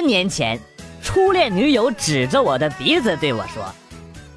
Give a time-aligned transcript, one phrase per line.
[0.00, 0.58] 十年前，
[1.02, 3.62] 初恋女友指着我的鼻子对我说：“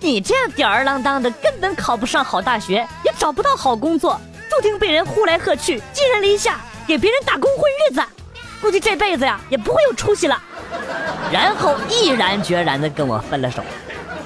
[0.01, 8.03] 你这样吊儿郎当的，根本考不上好大学，也找不到好工作，注定被人呼来喝去，寄人篱下，给别人打工混日子，
[8.61, 10.37] 估计这辈子呀也不会有出息了。”
[11.31, 13.63] 然后毅然决然地跟我分了手。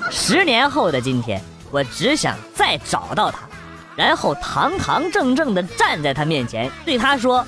[0.10, 3.42] 十年后的今天，我只想再找到他，
[3.96, 7.46] 然后堂堂正正地站在他面前，对他说：“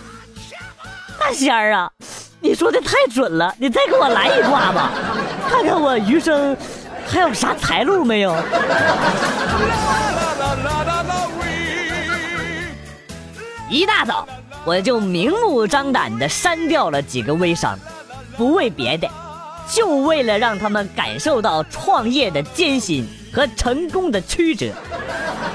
[1.20, 1.91] 大仙儿啊，
[2.41, 4.91] 你说的太准了，你再给我来一卦吧，
[5.49, 6.55] 看看我余生
[7.05, 8.35] 还有啥财路没有。”
[13.70, 14.27] 一大早，
[14.65, 17.77] 我就明目张胆的删掉了几个微商，
[18.35, 19.07] 不为别的。
[19.71, 24.73] 就为了让他们感受到创业的艰辛和成功的曲折，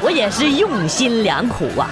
[0.01, 1.91] 我也是用心良苦啊！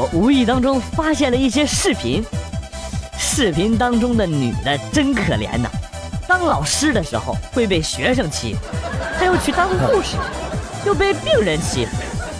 [0.00, 2.24] 我无意当中发现了一些视频，
[3.18, 5.68] 视频当中的女的真可怜呐！
[6.26, 8.60] 当老师的时候会被学生欺负，
[9.18, 10.16] 她又去当护士，
[10.86, 11.90] 又被病人欺负，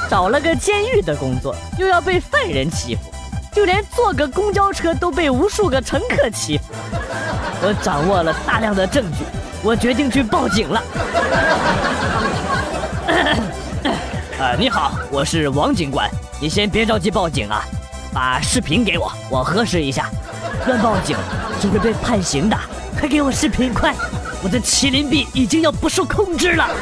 [0.08, 3.02] 找了个监狱的工作，又要被犯人欺负。
[3.52, 6.64] 就连坐个公交车都被无数个乘客欺负。
[7.62, 9.18] 我掌握了大量的证据，
[9.62, 10.82] 我决定去报警了。
[14.40, 16.08] 啊，你好，我是王警官，
[16.42, 17.62] 你先别着急报警啊，
[18.14, 20.08] 把视频给我，我核实一下。
[20.66, 21.14] 乱报警
[21.60, 22.56] 就会被判刑的，
[22.98, 23.94] 快给我视频，快！
[24.42, 26.66] 我的麒麟臂已经要不受控制了。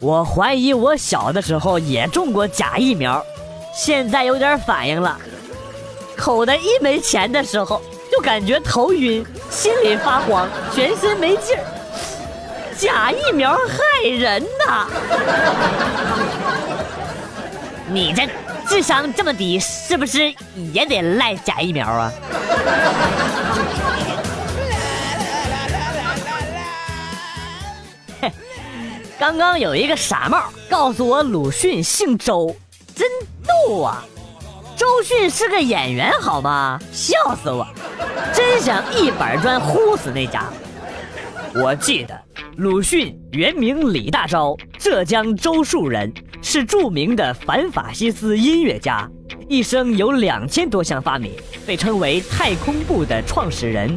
[0.00, 3.24] 我怀疑我小的时候也中过假疫苗，
[3.72, 5.16] 现在有点反应了。
[6.16, 7.80] 口袋一没钱的时候，
[8.10, 11.64] 就感觉头晕、心里发慌、全身没劲儿。
[12.78, 14.86] 假疫苗害人呐！
[17.88, 18.28] 你这
[18.66, 20.34] 智商这么低，是不是
[20.72, 22.12] 也得赖假疫苗啊？
[29.18, 32.54] 刚刚有一个傻帽告诉我鲁迅姓周，
[32.94, 33.06] 真
[33.46, 34.04] 逗啊！
[34.76, 36.80] 周迅是个演员好吗？
[36.92, 37.66] 笑死我！
[38.34, 40.48] 真想一板砖呼死那家伙。
[41.56, 42.20] 我记得
[42.56, 49.08] 鲁迅原名李大钊，浙江周树人，是著名的反法西斯音乐家，
[49.48, 51.30] 一生有两千多项发明，
[51.64, 53.96] 被称为太空步的创始人。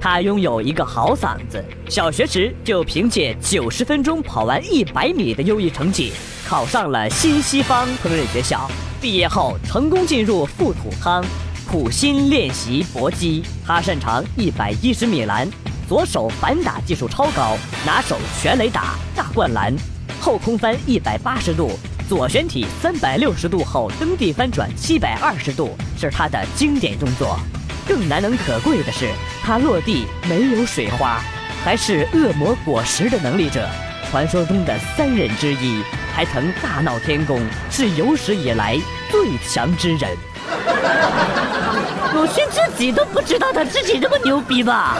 [0.00, 6.12] 他拥有一个好嗓子，小学时就凭借九十分钟跑完一百米的优异成绩，
[6.46, 8.70] 考上了新西方烹饪学校。
[9.02, 11.22] 毕业后成功进入富土康，
[11.70, 13.42] 苦心练习搏击。
[13.66, 15.46] 他擅长一百一十米栏，
[15.88, 19.72] 左手反打技术超高，拿手全垒打、大灌篮，
[20.20, 27.38] 后空翻一百八十度，左旋体三百六十度后蹬地翻转七百二十度，是他的经典动作。
[27.86, 29.12] 更难能可贵的是，
[29.44, 31.20] 他落地没有水花，
[31.64, 33.68] 还是恶魔果实的能力者，
[34.10, 35.82] 传说中的三人之一，
[36.12, 38.76] 还曾大闹天宫，是有史以来
[39.08, 40.16] 最强之人。
[42.16, 44.96] 鲁迅自己都不知道他自己这么牛逼吧？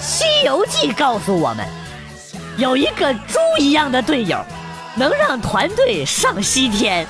[0.02, 1.66] 《西游记》告诉我们，
[2.56, 4.42] 有一个猪一样的队友。
[4.98, 7.06] 能让团队上西天，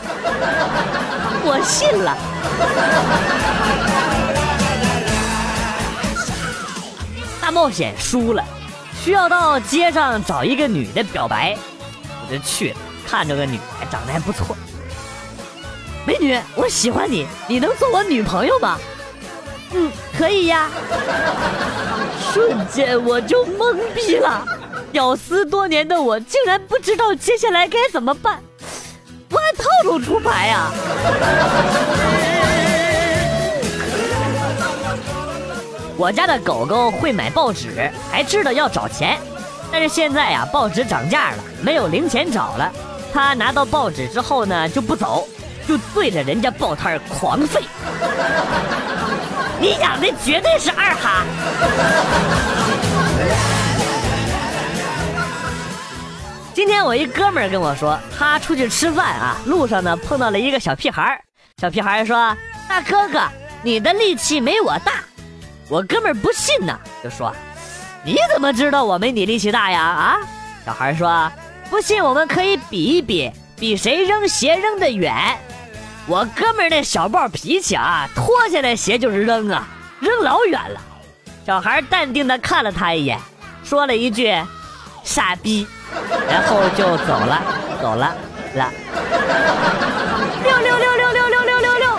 [1.45, 2.17] 我信了。
[7.41, 8.43] 大冒险输了，
[9.05, 11.57] 需要到街上找一个女的表白，
[12.27, 12.77] 我就去了。
[13.07, 14.57] 看着个女的，长得还不错。
[16.07, 18.79] 美女，我喜欢你，你能做我女朋友吗？
[19.73, 20.71] 嗯，可以呀。
[22.33, 24.47] 瞬间我就懵逼了。
[24.93, 28.41] 屌丝多年的我，竟然不知道接下来该怎么办，
[29.29, 30.71] 不按套路出牌呀！
[35.97, 39.19] 我家的狗狗会买报纸，还知道要找钱，
[39.73, 42.73] 但是现在呀，报纸涨价了，没有零钱找了。
[43.13, 45.27] 它拿到报纸之后呢，就不走，
[45.67, 47.61] 就对着人家报摊狂吠。
[49.61, 51.25] 你养的绝对是二哈！
[56.53, 61.21] 今天我一哥们儿跟我说，他出去吃饭啊，路上呢碰到了一个小屁孩儿。
[61.59, 62.37] 小屁孩说
[62.69, 63.21] ：“大哥哥，
[63.63, 64.93] 你的力气没我大。”
[65.69, 67.35] 我哥们儿不信呢，就说
[68.05, 70.19] ：“你怎么知道我没你力气大呀？”啊，
[70.65, 71.31] 小孩说
[71.71, 75.15] ：“不信我们可以比一比，比谁扔鞋扔得远。”
[76.09, 79.67] 我哥们儿那小暴脾气啊，脱下来鞋就是扔啊，
[79.99, 80.81] 扔老远了。
[81.45, 83.19] 小孩淡定的看了他一眼。
[83.65, 84.33] 说了一句
[85.03, 85.67] “傻逼”，
[86.31, 87.43] 然后就走了，
[87.83, 88.15] 走了
[88.55, 88.73] 了。
[90.45, 91.99] 六六六六六六六六六。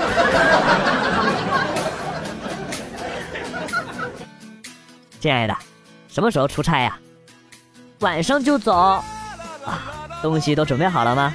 [5.20, 5.58] 亲爱的，
[6.08, 6.98] 什么时候出差呀？
[8.00, 8.74] 晚上就走。
[8.74, 9.04] 啊，
[10.22, 11.34] 东西都准备好了吗？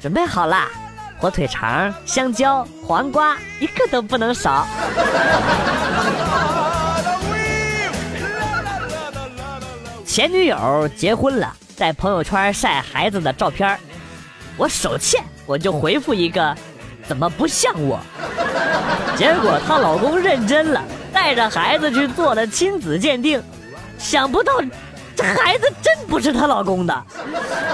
[0.00, 0.70] 准备好啦，
[1.20, 4.66] 火腿肠、香蕉、黄瓜，一个都不能少。
[10.06, 13.78] 前女友结婚了，在朋友圈晒孩子的照片
[14.56, 16.56] 我手欠，我就回复一个，
[17.06, 18.00] 怎么不像我？
[19.14, 20.82] 结果她老公认真了，
[21.12, 23.42] 带着孩子去做了亲子鉴定，
[23.98, 24.54] 想不到。
[25.20, 27.04] 这孩子真不是她老公的，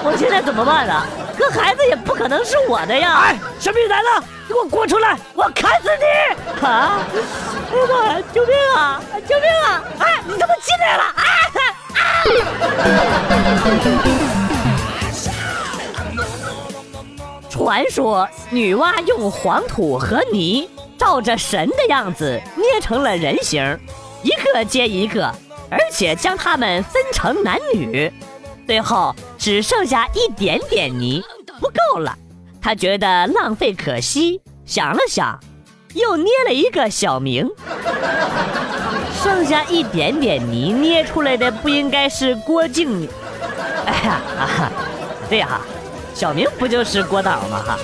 [0.02, 1.06] 我现在怎么办呢？
[1.38, 3.20] 可孩子也不可能是我的呀！
[3.26, 5.16] 哎，小米来了，你给我滚出来！
[5.34, 6.04] 我砍死你！
[6.66, 6.98] 啊！
[7.70, 8.22] 哎呀妈呀！
[8.32, 9.00] 救命啊！
[9.28, 9.84] 救命啊！
[10.00, 11.04] 哎，你怎么进来了？
[11.04, 11.22] 啊
[11.94, 12.00] 啊！
[17.48, 20.68] 传说女娲用黄土和泥
[20.98, 23.78] 照着神的样子捏成了人形，
[24.22, 25.32] 一个接一个。
[25.70, 28.12] 而且将它们分成男女，
[28.66, 31.22] 最后只剩下一点点泥，
[31.60, 32.16] 不够了。
[32.60, 35.38] 他觉得浪费可惜，想了想，
[35.94, 37.48] 又捏了一个小明。
[39.22, 43.08] 剩下一点点泥捏出来的不应该是郭靖？
[43.86, 44.72] 哎呀啊，
[45.28, 45.60] 对哈，
[46.14, 47.62] 小明不就是郭导吗？
[47.66, 47.78] 哈。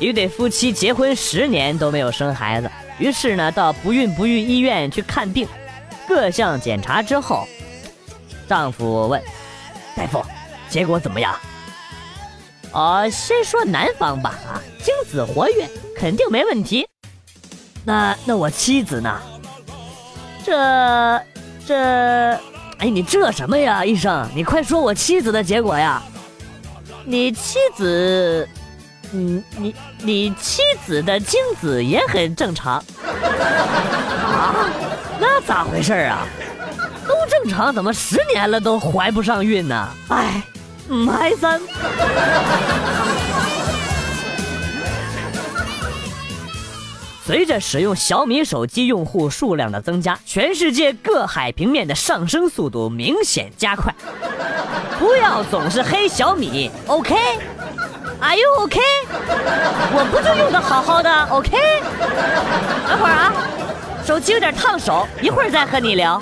[0.00, 5.48] 一对夫妻结婚十年都没有生孩子，于是呢，到不孕不育医院去看病。
[6.06, 7.46] 各项检查之后，
[8.46, 9.22] 丈夫问
[9.96, 10.22] 大夫
[10.68, 11.34] ：“结果怎么样
[12.72, 15.66] ？”“啊，先说男方吧，啊，精子活跃，
[15.96, 16.86] 肯定没问题。
[17.84, 19.20] ”“那那我妻子呢
[20.44, 20.52] ？”“这
[21.66, 22.38] 这……
[22.78, 24.28] 哎，你这什么呀，医生？
[24.34, 26.02] 你快说我妻子的结果呀
[27.06, 28.46] ！”“你妻子……”
[29.14, 34.68] 你你你妻子的精子也很正常啊？
[35.20, 36.26] 那咋回事啊？
[37.06, 39.88] 都正常，怎么十年了都怀不上孕呢？
[40.08, 40.42] 哎，
[40.88, 41.62] 唔嗨森。
[47.24, 53.94] 随着使用小米手机用户数量的增加，全世界各海平面的上升速度明显加快。
[54.98, 57.14] 不要总是黑小米，OK？
[58.20, 58.80] Are you OK？
[59.92, 61.50] 我不就用的好好的，OK？
[62.88, 63.32] 等会儿啊，
[64.06, 66.20] 手机有点烫手，一会儿再和你聊。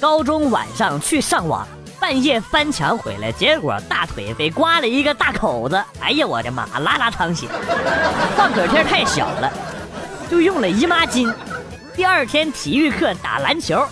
[0.00, 1.66] 高中晚上去上网，
[1.98, 5.82] 半夜翻墙回来，结果大腿被刮了一个大口子。
[6.00, 7.46] 哎呀，我的妈，拉拉淌血。
[8.36, 9.50] 创可贴太小了，
[10.30, 11.32] 就用了姨妈巾。
[11.94, 13.86] 第二天体育课打篮球。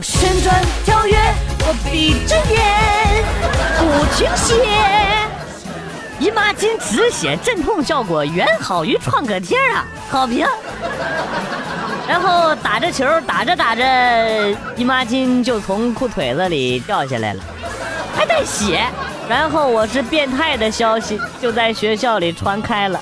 [0.00, 1.18] 旋转跳跃，
[1.64, 3.24] 我闭着眼
[3.78, 3.82] 不
[4.16, 4.52] 停歇。
[6.18, 10.46] 姨妈巾止血镇痛效果远好于创可贴啊，好评。
[12.08, 13.82] 然后打着球，打着打着，
[14.76, 17.42] 姨妈巾就从裤腿子里掉下来了，
[18.16, 18.84] 还带血。
[19.28, 23.00] 然后我是变态的消息就在学校里传开了，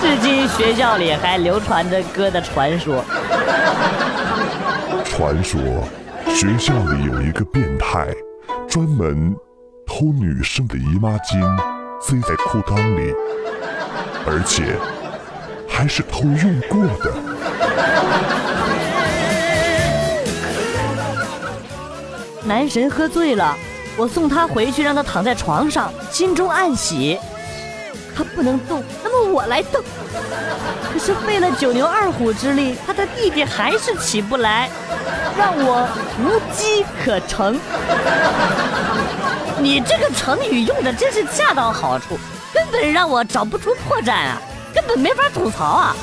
[0.00, 3.04] 至今学校里还流传着哥的传说。
[5.04, 5.60] 传说。
[6.28, 8.06] 学校里有一个变态，
[8.68, 9.34] 专门
[9.86, 11.40] 偷女生的姨妈巾，
[12.00, 13.14] 塞在裤裆里，
[14.26, 14.76] 而且
[15.68, 17.12] 还是偷用过的。
[22.44, 23.56] 男神喝醉了，
[23.96, 27.18] 我送他回去，让他躺在床上，心中暗喜。
[28.16, 29.82] 他不能动，那么我来动。
[30.92, 34.70] 可是费了九牛二虎之力，他的弟弟还是起不来。
[35.36, 35.88] 让我
[36.20, 37.58] 无机可乘，
[39.58, 42.18] 你这个成语用的真是恰到好处，
[42.52, 44.40] 根本让我找不出破绽啊，
[44.72, 45.96] 根本没法吐槽啊。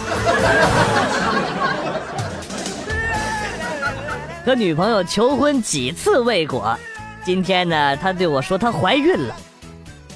[4.46, 6.78] 和女朋友求婚几次未果，
[7.24, 9.36] 今天呢，他对我说她怀孕了，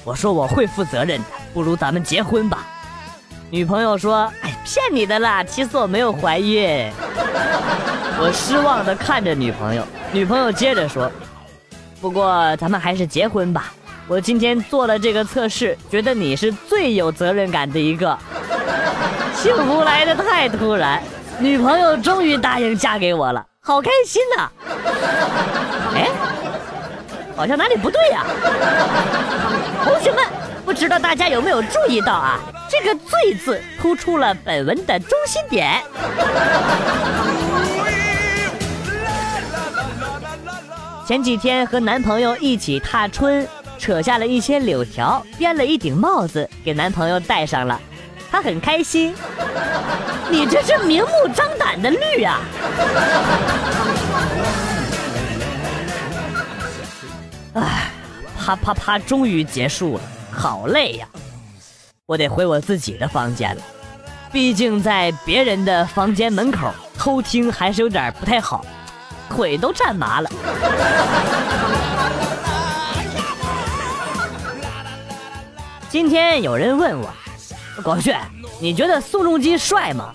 [0.04, 2.66] 我说我会负责任的，不如咱们结婚吧。
[3.48, 6.90] 女朋友说：“哎，骗你的啦，其实我没有怀孕。”
[8.18, 11.10] 我失望的看着女朋友，女朋友接着说
[12.00, 13.72] ：“不过咱们还是结婚吧。
[14.08, 18.16] 我今天做了这个测试，觉得你是最有责任感的一个。
[19.34, 21.02] 幸福来的太突然，
[21.38, 24.50] 女朋友终于答应嫁给我了，好开心呐！
[25.94, 26.08] 哎，
[27.36, 28.24] 好像哪里不对呀？
[29.84, 30.24] 同学们，
[30.64, 32.40] 不知道大家有没有注意到啊？
[32.68, 35.82] 这个“最”字突出了本文的中心点。
[41.06, 43.46] 前几天和男朋友一起踏春，
[43.78, 47.80] 扯下了一些柳条，编了一顶帽子给男朋友戴上了，
[48.28, 49.14] 他很开心。
[50.28, 52.40] 你这是明目张胆的绿啊！
[57.54, 57.88] 哎，
[58.36, 60.00] 啪啪啪，终于结束了，
[60.32, 61.06] 好累呀！
[62.06, 63.62] 我得回我自己的房间了，
[64.32, 68.66] 毕竟在别人的房间门口偷听还是有点不太好。
[69.28, 70.30] 腿都站麻了。
[75.88, 77.08] 今天有人问我，
[77.82, 78.20] 广炫，
[78.60, 80.12] 你觉得宋仲基帅吗？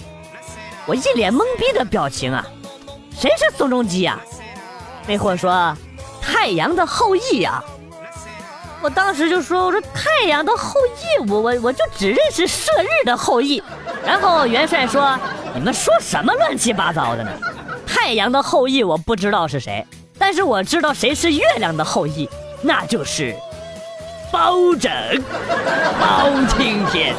[0.86, 2.46] 我一脸懵逼的表情啊，
[3.18, 4.20] 谁是宋仲基呀？
[5.08, 5.76] 那货说，
[6.22, 7.64] 太阳的后裔啊。
[8.82, 13.62] 我当时就说，我说太阳的后裔，我我我就只认识射日的后裔。
[14.04, 15.18] 然后元帅说，
[15.54, 17.32] 你们说什么乱七八糟的呢？
[18.04, 19.86] 太阳的后裔我不知道是谁，
[20.18, 22.28] 但是我知道谁是月亮的后裔，
[22.64, 23.36] 那就是
[24.32, 24.92] 包拯、
[26.00, 27.14] 包青天。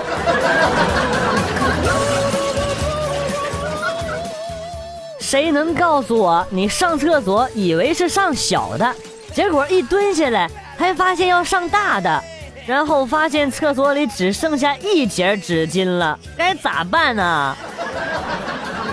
[5.21, 8.93] 谁能告诉我，你上厕所以为是上小的，
[9.33, 12.21] 结果一蹲下来还发现要上大的，
[12.67, 17.57] 然后发现厕所里只剩下一截纸巾了，该咋办呢？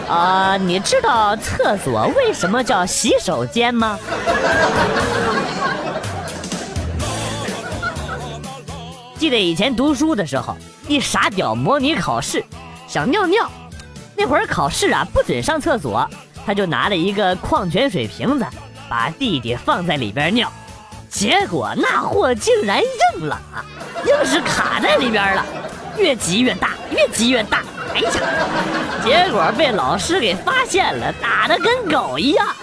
[0.10, 4.00] 啊你知道厕所为什么叫洗手间吗？
[9.20, 12.44] 记得以前读书的时候，一傻屌模拟考试，
[12.88, 13.48] 想尿尿，
[14.16, 16.10] 那会儿考试啊不准上厕所，
[16.44, 18.46] 他就拿了一个矿泉水瓶子，
[18.90, 20.52] 把弟弟放在里边尿，
[21.08, 23.64] 结果那货竟然硬了啊，
[24.08, 25.46] 硬是卡在里边了，
[25.98, 27.62] 越挤越大，越挤越大。
[27.94, 28.12] 哎呀！
[29.04, 32.48] 结果被老师给发现了，打的跟狗一样。
[32.48, 32.56] 哈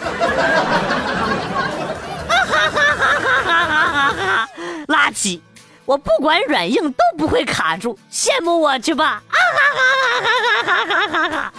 [2.28, 3.14] 哈哈哈
[3.45, 4.49] 哈哈哈！
[4.88, 5.40] 垃圾！
[5.85, 9.23] 我不管软硬都不会卡住，羡慕我去吧！
[9.28, 11.52] 啊哈哈哈哈哈哈哈！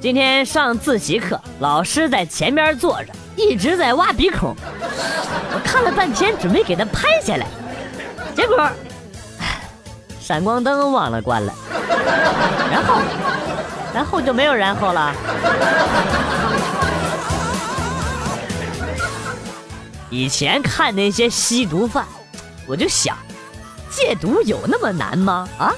[0.00, 4.54] 今天上自习课，老师在前边坐着，一直在挖鼻孔。
[5.52, 7.46] 我看了半天，准备给他拍下来。
[8.34, 8.68] 结果，
[10.20, 11.52] 闪光灯忘了关了，
[12.70, 13.00] 然后，
[13.94, 15.12] 然后就没有然后了。
[20.10, 22.04] 以前看那些吸毒犯，
[22.66, 23.16] 我就想，
[23.90, 25.48] 戒毒有那么难吗？
[25.58, 25.72] 啊！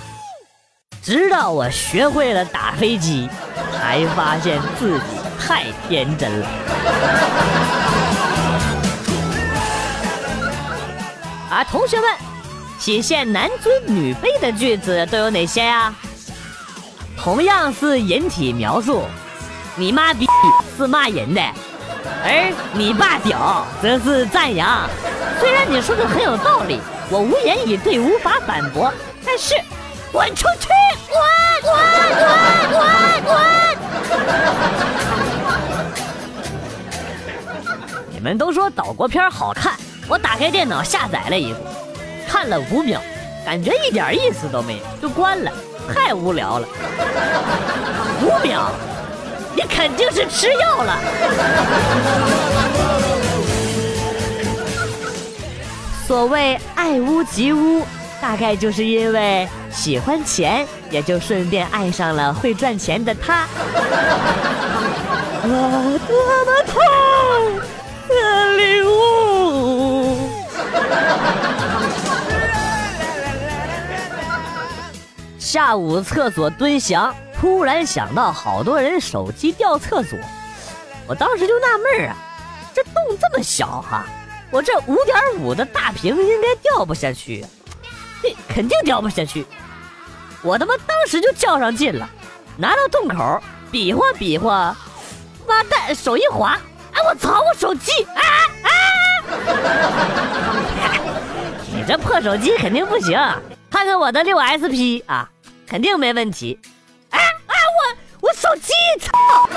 [1.02, 3.30] 直到我学会了打飞机，
[3.72, 5.04] 才发现自己
[5.38, 6.46] 太天真了。
[11.48, 12.08] 啊，同学们！
[12.86, 15.92] 体现男尊女卑的句子都有哪些呀？
[17.18, 19.02] 同样是引体描述，
[19.74, 20.24] 你妈逼
[20.76, 21.40] 是骂人的，
[22.22, 24.88] 而你爸屌则是赞扬。
[25.40, 28.94] 虽然你说的很有道理，我无言以对，无法反驳。
[29.24, 29.56] 但是，
[30.12, 30.68] 滚出去！
[31.10, 31.20] 滚
[31.64, 31.74] 滚
[32.22, 32.86] 滚滚
[33.24, 33.34] 滚！
[38.14, 39.74] 你们都说岛国片好看，
[40.06, 41.58] 我打开电脑下载了一部。
[42.28, 43.00] 看了五秒，
[43.44, 45.52] 感觉一点意思都没有，就关了，
[45.94, 46.68] 太无聊了。
[48.22, 48.70] 五秒，
[49.54, 50.98] 你肯定是吃药了。
[56.06, 57.84] 所谓爱屋及乌，
[58.20, 63.46] 大概就是因为喜欢钱，也就顺便爱上了会赚钱的他。
[65.42, 66.82] 我，多么痛
[75.56, 80.18] 下午厕所蹲翔，突然想到好多人手机掉厕所，
[81.06, 82.14] 我当时就纳闷啊，
[82.74, 84.04] 这洞这么小哈，
[84.50, 87.42] 我这五点五的大屏应该掉不下去，
[88.22, 89.46] 这肯定掉不下去。
[90.42, 92.06] 我他妈当时就较上劲了，
[92.58, 93.40] 拿到洞口
[93.72, 94.76] 比划比划，
[95.48, 96.60] 妈蛋，手一滑，
[96.92, 98.20] 哎我操，我手机啊
[98.62, 98.68] 啊！
[101.72, 103.18] 你这破手机肯定不行，
[103.70, 105.26] 看看我的六 SP 啊。
[105.66, 106.58] 肯定没问题，
[107.10, 107.54] 哎啊！
[108.20, 109.48] 我我手机，操！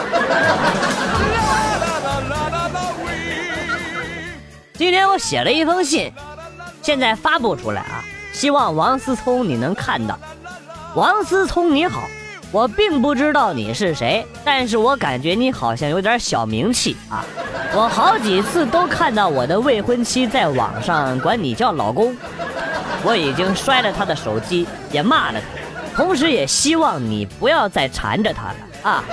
[4.73, 6.11] 今天我写了一封信，
[6.81, 8.03] 现在发布出来啊！
[8.33, 10.17] 希望王思聪你能看到。
[10.95, 12.07] 王思聪你好，
[12.51, 17.23] 我并不知道你是谁，但是我感觉你好像有点小名气啊！
[17.75, 22.17] 我好几次都看到我的未婚妻在网上管你叫老公，
[23.03, 25.47] 我已经摔了她的手机，也骂了她，
[25.99, 28.55] 同时也希望你不要再缠着她了
[28.89, 29.03] 啊！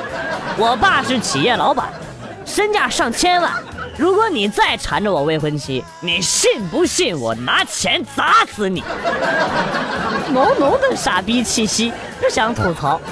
[0.56, 1.88] 我爸是企业老板，
[2.44, 3.50] 身价上千万，
[3.98, 8.84] 如果你再缠着我未婚妻，你信不信我拿钱砸死你？
[10.30, 11.92] 浓浓的傻逼气息。
[12.20, 13.00] 不想吐槽。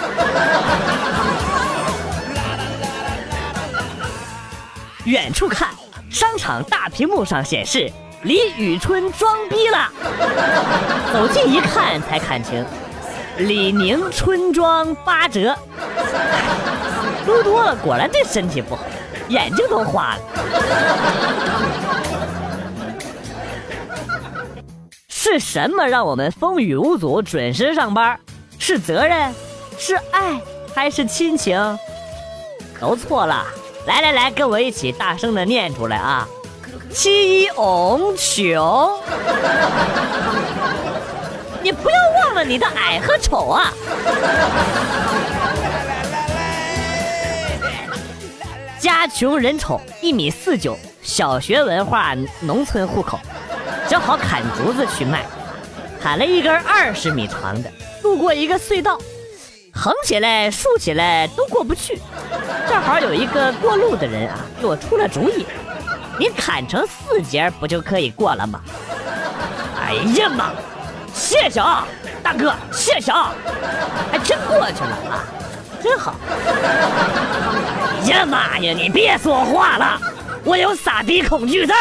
[5.02, 5.71] 远处看，
[6.09, 7.90] 商场大屏幕上显示
[8.23, 9.90] 李宇春装逼了。
[11.12, 12.64] 走近一看，才看清，
[13.38, 15.57] 李宁春装八折。
[17.26, 18.83] 撸多了果然对身体不好，
[19.29, 20.21] 眼睛都花了。
[25.09, 28.19] 是什么让我们风雨无阻、准时上班？
[28.59, 29.35] 是责任，
[29.79, 30.41] 是爱，
[30.75, 31.79] 还是亲情？
[32.79, 33.45] 都错了。
[33.87, 36.29] 来来来，跟我一起大声的念出来啊！
[36.91, 38.91] 七翁穷，
[41.62, 41.97] 你不要
[42.35, 43.73] 问你的矮和丑啊！
[48.81, 53.19] 家穷人丑，一米四九，小学文化，农村户口，
[53.88, 55.25] 正好砍竹子去卖，
[56.03, 57.71] 砍了一根二十米长的。
[58.03, 58.99] 路过一个隧道，
[59.73, 61.99] 横起来、竖起来都过不去。
[62.69, 65.47] 正好有一个过路的人啊，给我出了主意：
[66.19, 68.61] 你砍成四节，不就可以过了吗？
[69.81, 70.50] 哎呀妈！
[71.14, 71.87] 谢谢啊，
[72.24, 73.34] 大哥，谢谢啊，
[74.10, 75.20] 还真过去了啊，
[75.82, 76.14] 真好。
[78.02, 80.00] 哎呀妈呀，你别说话了，
[80.42, 81.76] 我有傻逼恐惧症。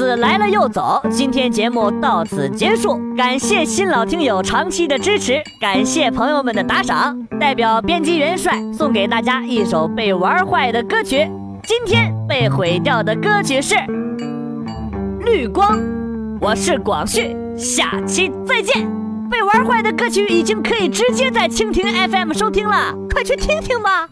[0.00, 11.30] 子来了又走，今天节目到此结束，感谢新老听友长期的支持，感谢朋友们的打赏，代表编辑元帅送给大家一首被玩坏的歌曲。
[11.64, 13.74] 今天被毁掉的歌曲是
[15.22, 15.76] 《绿光》，
[16.40, 18.88] 我是广旭，下期再见。
[19.30, 24.08] 被玩坏的歌曲已经可以直接在蜻蜓 FM 收听了，快去听听吧。